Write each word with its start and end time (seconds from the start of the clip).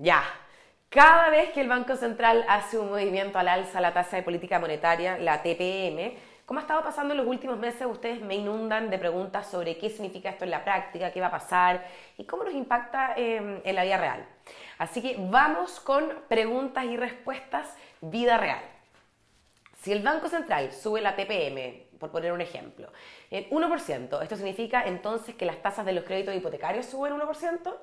Ya. 0.00 0.22
Cada 0.88 1.28
vez 1.28 1.50
que 1.50 1.60
el 1.60 1.68
Banco 1.68 1.94
Central 1.94 2.44
hace 2.48 2.78
un 2.78 2.88
movimiento 2.88 3.38
al 3.38 3.48
alza 3.48 3.82
la 3.82 3.92
tasa 3.92 4.16
de 4.16 4.22
política 4.22 4.58
monetaria, 4.58 5.18
la 5.18 5.42
TPM, 5.42 6.14
como 6.46 6.58
ha 6.58 6.62
estado 6.62 6.82
pasando 6.82 7.12
en 7.12 7.18
los 7.18 7.26
últimos 7.26 7.58
meses, 7.58 7.86
ustedes 7.86 8.22
me 8.22 8.34
inundan 8.34 8.88
de 8.88 8.98
preguntas 8.98 9.48
sobre 9.48 9.76
qué 9.76 9.90
significa 9.90 10.30
esto 10.30 10.44
en 10.44 10.52
la 10.52 10.64
práctica, 10.64 11.12
qué 11.12 11.20
va 11.20 11.26
a 11.26 11.30
pasar 11.30 11.86
y 12.16 12.24
cómo 12.24 12.44
nos 12.44 12.54
impacta 12.54 13.12
em, 13.14 13.60
en 13.62 13.74
la 13.76 13.84
vida 13.84 13.98
real. 13.98 14.26
Así 14.78 15.02
que 15.02 15.16
vamos 15.18 15.78
con 15.80 16.12
preguntas 16.28 16.86
y 16.86 16.96
respuestas 16.96 17.76
vida 18.00 18.38
real. 18.38 18.62
Si 19.82 19.92
el 19.92 20.02
Banco 20.02 20.28
Central 20.28 20.72
sube 20.72 21.02
la 21.02 21.14
TPM, 21.14 21.98
por 21.98 22.10
poner 22.10 22.32
un 22.32 22.40
ejemplo, 22.40 22.90
en 23.30 23.48
1%, 23.50 24.22
¿esto 24.22 24.36
significa 24.36 24.82
entonces 24.82 25.34
que 25.34 25.44
las 25.44 25.60
tasas 25.60 25.84
de 25.84 25.92
los 25.92 26.04
créditos 26.04 26.34
hipotecarios 26.34 26.86
suben 26.86 27.12
1%? 27.12 27.76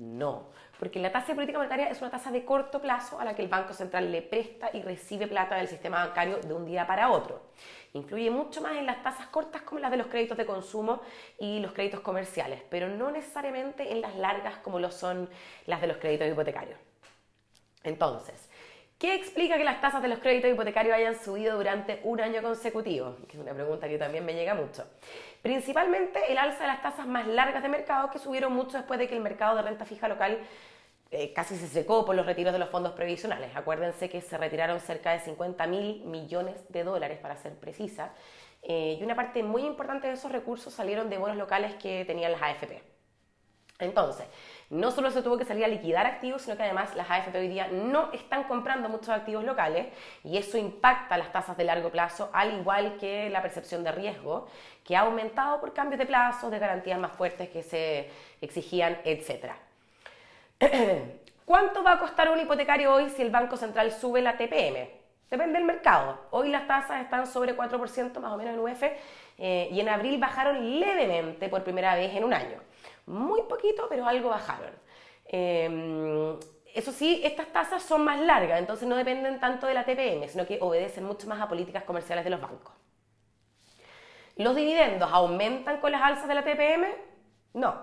No, 0.00 0.48
porque 0.78 0.98
la 0.98 1.12
tasa 1.12 1.26
de 1.26 1.34
política 1.34 1.58
monetaria 1.58 1.90
es 1.90 2.00
una 2.00 2.10
tasa 2.10 2.30
de 2.30 2.42
corto 2.42 2.80
plazo 2.80 3.20
a 3.20 3.24
la 3.26 3.34
que 3.34 3.42
el 3.42 3.48
Banco 3.48 3.74
Central 3.74 4.10
le 4.10 4.22
presta 4.22 4.70
y 4.72 4.80
recibe 4.80 5.26
plata 5.26 5.56
del 5.56 5.68
sistema 5.68 6.06
bancario 6.06 6.38
de 6.38 6.54
un 6.54 6.64
día 6.64 6.86
para 6.86 7.10
otro. 7.10 7.42
Influye 7.92 8.30
mucho 8.30 8.62
más 8.62 8.78
en 8.78 8.86
las 8.86 9.02
tasas 9.02 9.26
cortas 9.26 9.60
como 9.60 9.78
las 9.78 9.90
de 9.90 9.98
los 9.98 10.06
créditos 10.06 10.38
de 10.38 10.46
consumo 10.46 11.02
y 11.38 11.60
los 11.60 11.72
créditos 11.72 12.00
comerciales, 12.00 12.62
pero 12.70 12.88
no 12.88 13.10
necesariamente 13.10 13.92
en 13.92 14.00
las 14.00 14.16
largas 14.16 14.56
como 14.60 14.78
lo 14.78 14.90
son 14.90 15.28
las 15.66 15.82
de 15.82 15.88
los 15.88 15.98
créditos 15.98 16.28
hipotecarios. 16.28 16.78
Entonces, 17.84 18.48
¿Qué 19.00 19.14
explica 19.14 19.56
que 19.56 19.64
las 19.64 19.80
tasas 19.80 20.02
de 20.02 20.08
los 20.08 20.18
créditos 20.18 20.50
hipotecarios 20.50 20.94
hayan 20.94 21.18
subido 21.18 21.56
durante 21.56 22.00
un 22.04 22.20
año 22.20 22.42
consecutivo? 22.42 23.16
Que 23.26 23.38
es 23.38 23.42
una 23.42 23.54
pregunta 23.54 23.88
que 23.88 23.96
también 23.96 24.26
me 24.26 24.34
llega 24.34 24.54
mucho. 24.54 24.84
Principalmente 25.42 26.30
el 26.30 26.38
alza 26.38 26.60
de 26.60 26.66
las 26.66 26.82
tasas 26.82 27.06
más 27.06 27.26
largas 27.26 27.62
de 27.62 27.68
mercado 27.68 28.10
que 28.10 28.18
subieron 28.18 28.52
mucho 28.52 28.76
después 28.76 28.98
de 28.98 29.08
que 29.08 29.14
el 29.14 29.22
mercado 29.22 29.56
de 29.56 29.62
renta 29.62 29.84
fija 29.84 30.06
local 30.06 30.38
eh, 31.12 31.32
casi 31.32 31.56
se 31.56 31.66
secó 31.66 32.04
por 32.04 32.14
los 32.14 32.24
retiros 32.24 32.52
de 32.52 32.58
los 32.58 32.68
fondos 32.68 32.92
previsionales. 32.92 33.56
Acuérdense 33.56 34.08
que 34.08 34.20
se 34.20 34.38
retiraron 34.38 34.78
cerca 34.80 35.12
de 35.12 35.20
50 35.20 35.66
mil 35.66 36.04
millones 36.04 36.56
de 36.68 36.84
dólares, 36.84 37.18
para 37.18 37.36
ser 37.36 37.54
precisa, 37.54 38.12
eh, 38.62 38.96
y 39.00 39.02
una 39.02 39.16
parte 39.16 39.42
muy 39.42 39.62
importante 39.62 40.06
de 40.06 40.14
esos 40.14 40.30
recursos 40.30 40.72
salieron 40.72 41.10
de 41.10 41.18
bonos 41.18 41.36
locales 41.36 41.74
que 41.76 42.04
tenían 42.04 42.32
las 42.32 42.42
AFP. 42.42 42.82
Entonces, 43.80 44.26
no 44.70 44.92
solo 44.92 45.10
se 45.10 45.22
tuvo 45.22 45.36
que 45.36 45.44
salir 45.44 45.64
a 45.64 45.68
liquidar 45.68 46.06
activos, 46.06 46.42
sino 46.42 46.56
que 46.56 46.62
además 46.62 46.94
las 46.94 47.10
AFP 47.10 47.36
hoy 47.36 47.48
día 47.48 47.66
no 47.72 48.12
están 48.12 48.44
comprando 48.44 48.88
muchos 48.88 49.08
activos 49.08 49.44
locales 49.44 49.88
y 50.22 50.38
eso 50.38 50.56
impacta 50.56 51.18
las 51.18 51.32
tasas 51.32 51.56
de 51.56 51.64
largo 51.64 51.90
plazo, 51.90 52.30
al 52.32 52.54
igual 52.60 52.96
que 52.96 53.28
la 53.30 53.42
percepción 53.42 53.82
de 53.82 53.90
riesgo, 53.90 54.48
que 54.84 54.96
ha 54.96 55.00
aumentado 55.00 55.60
por 55.60 55.74
cambios 55.74 55.98
de 55.98 56.06
plazos, 56.06 56.52
de 56.52 56.60
garantías 56.60 57.00
más 57.00 57.10
fuertes 57.12 57.48
que 57.48 57.64
se 57.64 58.10
exigían, 58.40 58.98
etc. 59.04 59.54
¿Cuánto 61.44 61.82
va 61.82 61.94
a 61.94 61.98
costar 61.98 62.30
un 62.30 62.38
hipotecario 62.38 62.94
hoy 62.94 63.10
si 63.10 63.22
el 63.22 63.30
Banco 63.30 63.56
Central 63.56 63.90
sube 63.90 64.22
la 64.22 64.36
TPM? 64.36 64.88
Depende 65.28 65.58
del 65.58 65.64
mercado. 65.64 66.16
Hoy 66.30 66.48
las 66.48 66.68
tasas 66.68 67.02
están 67.02 67.26
sobre 67.26 67.56
4% 67.56 68.20
más 68.20 68.32
o 68.32 68.36
menos 68.36 68.54
en 68.54 68.60
UF 68.60 68.82
eh, 69.38 69.68
y 69.72 69.80
en 69.80 69.88
abril 69.88 70.20
bajaron 70.20 70.78
levemente 70.78 71.48
por 71.48 71.64
primera 71.64 71.96
vez 71.96 72.14
en 72.14 72.22
un 72.22 72.34
año 72.34 72.69
muy 73.10 73.42
poquito, 73.42 73.86
pero 73.88 74.06
algo 74.06 74.30
bajaron. 74.30 74.72
Em, 75.26 76.38
eso 76.74 76.92
sí, 76.92 77.20
estas 77.24 77.48
tasas 77.52 77.82
son 77.82 78.04
más 78.04 78.20
largas, 78.20 78.58
entonces 78.58 78.88
no 78.88 78.96
dependen 78.96 79.40
tanto 79.40 79.66
de 79.66 79.74
la 79.74 79.84
TPM, 79.84 80.28
sino 80.28 80.46
que 80.46 80.58
obedecen 80.60 81.04
mucho 81.04 81.26
más 81.28 81.40
a 81.40 81.48
políticas 81.48 81.84
comerciales 81.84 82.24
de 82.24 82.30
los 82.30 82.40
bancos. 82.40 82.74
¿Los 84.36 84.56
dividendos 84.56 85.10
aumentan 85.12 85.80
con 85.80 85.92
las 85.92 86.02
alzas 86.02 86.28
de 86.28 86.34
la 86.34 86.44
TPM? 86.44 86.86
No. 87.54 87.74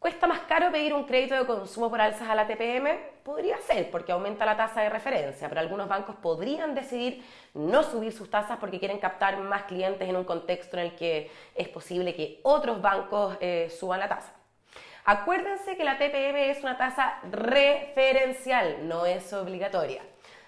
¿Cuesta 0.00 0.26
más 0.26 0.40
caro 0.48 0.72
pedir 0.72 0.94
un 0.94 1.04
crédito 1.04 1.34
de 1.34 1.44
consumo 1.44 1.90
por 1.90 2.00
alzas 2.00 2.26
a 2.26 2.34
la 2.34 2.46
TPM? 2.46 2.88
Podría 3.22 3.58
ser, 3.58 3.90
porque 3.90 4.12
aumenta 4.12 4.46
la 4.46 4.56
tasa 4.56 4.80
de 4.80 4.88
referencia, 4.88 5.46
pero 5.46 5.60
algunos 5.60 5.88
bancos 5.88 6.16
podrían 6.16 6.74
decidir 6.74 7.22
no 7.52 7.82
subir 7.82 8.10
sus 8.10 8.30
tasas 8.30 8.56
porque 8.58 8.78
quieren 8.78 8.96
captar 8.96 9.36
más 9.40 9.64
clientes 9.64 10.08
en 10.08 10.16
un 10.16 10.24
contexto 10.24 10.78
en 10.78 10.84
el 10.84 10.96
que 10.96 11.30
es 11.54 11.68
posible 11.68 12.14
que 12.14 12.40
otros 12.44 12.80
bancos 12.80 13.36
eh, 13.42 13.68
suban 13.78 14.00
la 14.00 14.08
tasa. 14.08 14.32
Acuérdense 15.04 15.76
que 15.76 15.84
la 15.84 15.98
TPM 15.98 16.50
es 16.50 16.62
una 16.62 16.78
tasa 16.78 17.18
referencial, 17.30 18.88
no 18.88 19.04
es 19.04 19.30
obligatoria. 19.34 20.00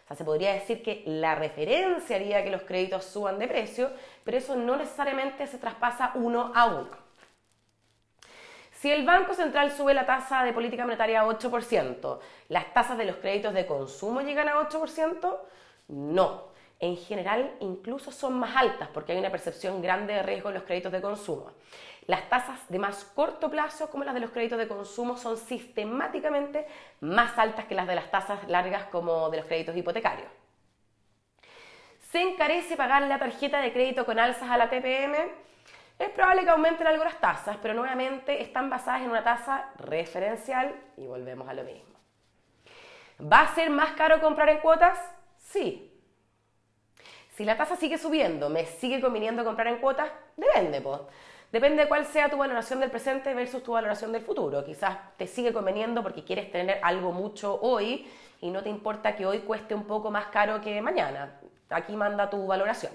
O 0.05 0.09
sea, 0.09 0.17
se 0.17 0.25
podría 0.25 0.55
decir 0.55 0.83
que 0.83 1.03
la 1.05 1.35
referencia 1.35 2.17
haría 2.17 2.43
que 2.43 2.51
los 2.51 2.63
créditos 2.63 3.05
suban 3.05 3.39
de 3.39 3.49
precio, 3.49 3.91
pero 4.25 4.39
eso 4.39 4.57
no 4.57 4.77
necesariamente 4.77 5.47
se 5.47 5.59
traspasa 5.59 6.13
uno 6.15 6.53
a 6.55 6.65
uno. 6.65 7.12
Si 8.83 8.91
el 8.91 9.07
Banco 9.07 9.33
Central 9.33 9.71
sube 9.71 9.95
la 9.95 10.07
tasa 10.07 10.43
de 10.43 10.53
política 10.53 10.83
monetaria 10.83 11.21
a 11.21 11.27
8%, 11.27 12.19
¿las 12.49 12.75
tasas 12.75 12.99
de 12.99 13.05
los 13.05 13.15
créditos 13.15 13.55
de 13.55 13.65
consumo 13.65 14.23
llegan 14.23 14.49
a 14.49 14.57
8%? 14.57 15.39
No. 15.87 16.49
En 16.81 16.97
general, 16.97 17.55
incluso 17.61 18.11
son 18.11 18.41
más 18.41 18.57
altas 18.57 18.89
porque 18.93 19.13
hay 19.13 19.19
una 19.19 19.31
percepción 19.31 19.81
grande 19.81 20.15
de 20.15 20.25
riesgo 20.25 20.49
en 20.49 20.57
los 20.57 20.65
créditos 20.65 20.91
de 20.91 21.01
consumo. 21.01 21.53
Las 22.09 22.29
tasas 22.29 22.59
de 22.69 22.81
más 22.81 23.05
corto 23.05 23.49
plazo, 23.49 23.89
como 23.89 24.03
las 24.03 24.15
de 24.15 24.21
los 24.21 24.31
créditos 24.31 24.59
de 24.59 24.67
consumo, 24.67 25.17
son 25.17 25.37
sistemáticamente 25.37 26.67
más 27.03 27.39
altas 27.39 27.67
que 27.67 27.77
las 27.77 27.87
de 27.87 27.95
las 27.95 28.11
tasas 28.11 28.49
largas, 28.49 28.87
como 28.87 29.31
de 29.31 29.37
los 29.37 29.47
créditos 29.47 29.77
hipotecarios. 29.77 30.29
¿Se 32.11 32.21
encarece 32.21 32.77
pagar 32.77 33.03
la 33.03 33.21
tarjeta 33.21 33.61
de 33.61 33.73
crédito 33.73 34.05
con 34.05 34.19
alzas 34.19 34.51
a 34.51 34.57
la 34.57 34.69
TPM? 34.69 35.15
Es 36.05 36.11
probable 36.11 36.45
que 36.45 36.51
aumenten 36.51 36.87
algo 36.87 37.05
las 37.05 37.21
tasas, 37.21 37.57
pero 37.61 37.75
nuevamente 37.75 38.43
están 38.43 38.69
basadas 38.69 39.03
en 39.03 39.11
una 39.11 39.23
tasa 39.23 39.71
referencial 39.77 40.75
y 40.97 41.07
volvemos 41.07 41.49
a 41.49 41.55
lo 41.55 41.65
mismo. 41.65 41.93
¿Va 43.21 43.43
a 43.43 43.55
ser 43.55 43.71
más 43.71 43.93
caro 43.93 44.21
comprar 44.21 44.49
en 44.49 44.59
cuotas? 44.59 44.99
Sí. 45.39 45.89
Si 47.37 47.45
la 47.45 47.57
tasa 47.57 47.77
sigue 47.77 47.99
subiendo, 47.99 48.49
¿me 48.49 48.67
sigue 48.67 49.01
conviniendo 49.01 49.45
comprar 49.45 49.69
en 49.69 49.79
cuotas? 49.79 50.11
Depende, 50.37 50.81
pues. 50.81 51.01
Depende 51.53 51.83
de 51.83 51.89
cuál 51.89 52.07
sea 52.07 52.31
tu 52.31 52.39
valoración 52.39 52.81
del 52.81 52.91
presente 52.91 53.35
versus 53.35 53.63
tu 53.63 53.73
valoración 53.73 54.11
del 54.11 54.23
futuro. 54.23 54.65
Quizás 54.65 54.97
te 55.19 55.27
sigue 55.27 55.53
conveniendo 55.53 56.03
porque 56.03 56.25
quieres 56.25 56.51
tener 56.51 56.81
algo 56.83 57.13
mucho 57.13 57.61
hoy 57.61 58.11
y 58.41 58.51
no 58.51 58.63
te 58.63 58.71
importa 58.71 59.15
que 59.15 59.27
hoy 59.27 59.41
cueste 59.41 59.75
un 59.75 59.85
poco 59.85 60.11
más 60.11 60.27
caro 60.27 60.61
que 60.61 60.81
mañana. 60.81 61.39
Aquí 61.69 61.95
manda 61.95 62.29
tu 62.31 62.47
valoración. 62.47 62.93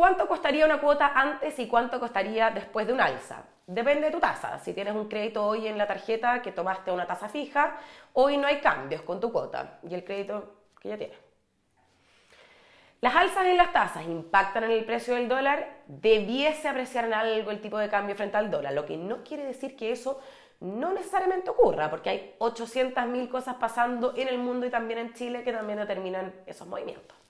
¿Cuánto 0.00 0.26
costaría 0.26 0.64
una 0.64 0.80
cuota 0.80 1.12
antes 1.14 1.58
y 1.58 1.68
cuánto 1.68 2.00
costaría 2.00 2.48
después 2.48 2.86
de 2.86 2.94
un 2.94 3.02
alza? 3.02 3.44
Depende 3.66 4.06
de 4.06 4.10
tu 4.10 4.18
tasa. 4.18 4.58
Si 4.58 4.72
tienes 4.72 4.94
un 4.94 5.10
crédito 5.10 5.44
hoy 5.44 5.66
en 5.66 5.76
la 5.76 5.86
tarjeta 5.86 6.40
que 6.40 6.52
tomaste 6.52 6.90
una 6.90 7.06
tasa 7.06 7.28
fija, 7.28 7.76
hoy 8.14 8.38
no 8.38 8.46
hay 8.46 8.62
cambios 8.62 9.02
con 9.02 9.20
tu 9.20 9.30
cuota 9.30 9.78
y 9.82 9.92
el 9.92 10.02
crédito 10.02 10.54
que 10.80 10.88
ya 10.88 10.96
tienes. 10.96 11.18
Las 13.02 13.14
alzas 13.14 13.44
en 13.44 13.58
las 13.58 13.74
tasas 13.74 14.06
impactan 14.06 14.64
en 14.64 14.70
el 14.70 14.86
precio 14.86 15.16
del 15.16 15.28
dólar, 15.28 15.82
debiese 15.86 16.66
apreciar 16.66 17.04
en 17.04 17.12
algo 17.12 17.50
el 17.50 17.60
tipo 17.60 17.76
de 17.76 17.90
cambio 17.90 18.16
frente 18.16 18.38
al 18.38 18.50
dólar, 18.50 18.72
lo 18.72 18.86
que 18.86 18.96
no 18.96 19.22
quiere 19.22 19.44
decir 19.44 19.76
que 19.76 19.92
eso 19.92 20.18
no 20.60 20.94
necesariamente 20.94 21.50
ocurra, 21.50 21.90
porque 21.90 22.08
hay 22.08 22.36
800.000 22.38 23.28
cosas 23.28 23.56
pasando 23.56 24.14
en 24.16 24.28
el 24.28 24.38
mundo 24.38 24.64
y 24.64 24.70
también 24.70 24.98
en 24.98 25.12
Chile 25.12 25.42
que 25.42 25.52
también 25.52 25.78
determinan 25.78 26.32
esos 26.46 26.66
movimientos. 26.66 27.20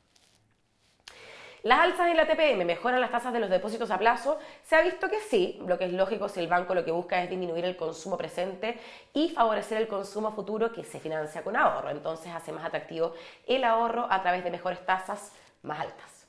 ¿Las 1.62 1.80
alzas 1.80 2.08
en 2.08 2.16
la 2.16 2.26
TPM 2.26 2.64
mejoran 2.64 3.02
las 3.02 3.10
tasas 3.10 3.34
de 3.34 3.40
los 3.40 3.50
depósitos 3.50 3.90
a 3.90 3.98
plazo? 3.98 4.38
Se 4.64 4.76
ha 4.76 4.80
visto 4.80 5.10
que 5.10 5.20
sí, 5.20 5.60
lo 5.66 5.76
que 5.76 5.84
es 5.84 5.92
lógico 5.92 6.26
si 6.28 6.40
el 6.40 6.48
banco 6.48 6.74
lo 6.74 6.86
que 6.86 6.90
busca 6.90 7.22
es 7.22 7.28
disminuir 7.28 7.66
el 7.66 7.76
consumo 7.76 8.16
presente 8.16 8.80
y 9.12 9.28
favorecer 9.28 9.76
el 9.76 9.86
consumo 9.86 10.32
futuro 10.32 10.72
que 10.72 10.84
se 10.84 11.00
financia 11.00 11.44
con 11.44 11.56
ahorro. 11.56 11.90
Entonces 11.90 12.32
hace 12.32 12.50
más 12.50 12.64
atractivo 12.64 13.12
el 13.46 13.64
ahorro 13.64 14.06
a 14.08 14.22
través 14.22 14.42
de 14.42 14.50
mejores 14.50 14.84
tasas 14.86 15.32
más 15.62 15.80
altas. 15.80 16.26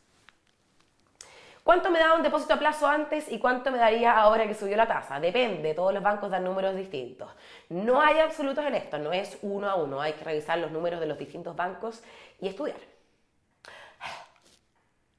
¿Cuánto 1.64 1.92
me 1.92 2.00
daba 2.00 2.16
un 2.16 2.24
depósito 2.24 2.56
a 2.56 2.60
plazo 2.60 2.88
antes 2.88 3.32
y 3.32 3.40
cuánto 3.40 3.72
me 3.72 3.78
daría 3.78 4.18
ahora 4.18 4.48
que 4.48 4.54
subió 4.54 4.76
la 4.76 4.88
tasa? 4.88 5.22
Depende, 5.22 5.74
todos 5.74 5.94
los 5.94 6.04
bancos 6.04 6.30
dan 6.30 6.44
números 6.44 6.76
distintos. 6.76 7.30
No 7.70 8.02
hay 8.02 8.20
absolutos 8.20 8.66
en 8.66 8.76
esto, 8.76 8.98
no 8.98 9.14
es 9.14 9.38
uno 9.44 9.70
a 9.70 9.76
uno, 9.76 10.02
hay 10.02 10.12
que 10.14 10.26
revisar 10.26 10.58
los 10.58 10.72
números 10.72 11.00
de 11.00 11.06
los 11.06 11.18
distintos 11.18 11.56
bancos 11.56 12.04
y 12.42 12.50
estudiar. 12.50 12.91